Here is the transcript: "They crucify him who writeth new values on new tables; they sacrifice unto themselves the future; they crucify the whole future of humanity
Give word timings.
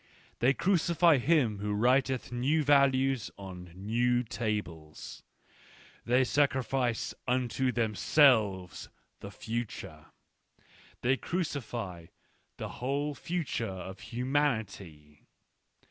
"They 0.39 0.55
crucify 0.55 1.19
him 1.19 1.59
who 1.59 1.73
writeth 1.73 2.31
new 2.31 2.63
values 2.63 3.29
on 3.37 3.71
new 3.75 4.23
tables; 4.23 5.21
they 6.05 6.23
sacrifice 6.23 7.13
unto 7.27 7.71
themselves 7.71 8.89
the 9.19 9.29
future; 9.29 10.07
they 11.01 11.17
crucify 11.17 12.07
the 12.57 12.69
whole 12.79 13.13
future 13.13 13.65
of 13.69 13.99
humanity 13.99 15.27